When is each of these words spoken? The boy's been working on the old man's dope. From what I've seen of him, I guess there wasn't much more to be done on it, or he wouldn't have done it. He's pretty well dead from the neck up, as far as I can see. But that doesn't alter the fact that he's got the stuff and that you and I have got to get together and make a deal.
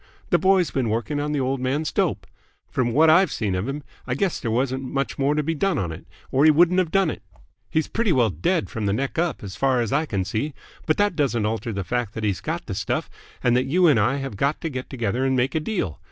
The 0.31 0.39
boy's 0.39 0.71
been 0.71 0.89
working 0.89 1.19
on 1.19 1.31
the 1.31 1.39
old 1.39 1.59
man's 1.59 1.91
dope. 1.91 2.25
From 2.71 2.91
what 2.91 3.07
I've 3.07 3.31
seen 3.31 3.53
of 3.53 3.67
him, 3.69 3.83
I 4.07 4.15
guess 4.15 4.39
there 4.39 4.49
wasn't 4.49 4.81
much 4.81 5.19
more 5.19 5.35
to 5.35 5.43
be 5.43 5.53
done 5.53 5.77
on 5.77 5.91
it, 5.91 6.07
or 6.31 6.43
he 6.43 6.49
wouldn't 6.49 6.79
have 6.79 6.89
done 6.89 7.11
it. 7.11 7.21
He's 7.69 7.87
pretty 7.87 8.11
well 8.11 8.31
dead 8.31 8.67
from 8.67 8.87
the 8.87 8.93
neck 8.93 9.19
up, 9.19 9.43
as 9.43 9.55
far 9.55 9.79
as 9.79 9.93
I 9.93 10.07
can 10.07 10.25
see. 10.25 10.55
But 10.87 10.97
that 10.97 11.15
doesn't 11.15 11.45
alter 11.45 11.71
the 11.71 11.83
fact 11.83 12.15
that 12.15 12.23
he's 12.23 12.41
got 12.41 12.65
the 12.65 12.73
stuff 12.73 13.11
and 13.43 13.55
that 13.55 13.65
you 13.67 13.85
and 13.85 13.99
I 13.99 14.15
have 14.15 14.37
got 14.37 14.59
to 14.61 14.69
get 14.69 14.89
together 14.89 15.23
and 15.23 15.35
make 15.35 15.53
a 15.53 15.59
deal. 15.59 15.99